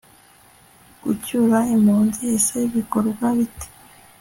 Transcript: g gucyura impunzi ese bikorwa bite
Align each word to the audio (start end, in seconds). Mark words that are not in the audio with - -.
g 0.03 0.03
gucyura 1.03 1.59
impunzi 1.75 2.21
ese 2.35 2.57
bikorwa 2.73 3.25
bite 3.37 3.67